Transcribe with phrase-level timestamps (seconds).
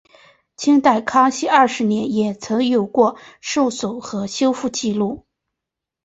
[0.57, 5.27] 清代康熙二十年也曾有过受损和修复纪录。